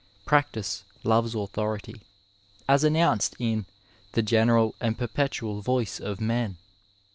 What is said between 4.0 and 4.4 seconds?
the